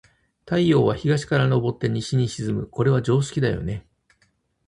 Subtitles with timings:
[0.47, 2.65] 太陽は、東から昇って西に沈む。
[2.65, 3.85] これは常識だよね。